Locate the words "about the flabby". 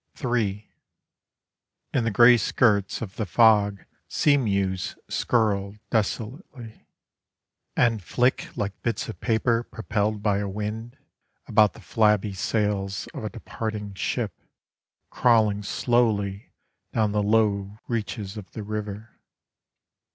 11.45-12.33